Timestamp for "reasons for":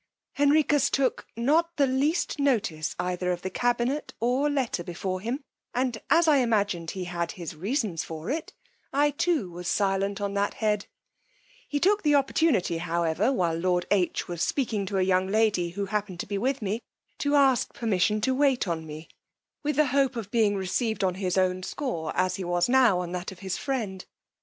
7.55-8.31